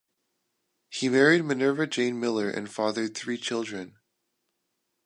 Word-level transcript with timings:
He 0.89 1.09
married 1.09 1.43
Minerva 1.45 1.85
Jane 1.85 2.19
Miller 2.19 2.49
and 2.49 2.67
fathered 2.67 3.13
three 3.15 3.37
children. 3.37 3.97